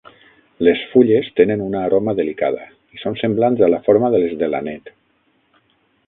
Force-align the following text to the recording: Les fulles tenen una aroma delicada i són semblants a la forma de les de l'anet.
Les 0.67 0.79
fulles 0.93 1.27
tenen 1.39 1.61
una 1.65 1.83
aroma 1.89 2.15
delicada 2.19 2.65
i 2.97 3.01
són 3.03 3.19
semblants 3.23 3.61
a 3.67 3.69
la 3.73 3.81
forma 3.89 4.09
de 4.15 4.23
les 4.25 4.33
de 4.41 4.49
l'anet. 4.55 4.91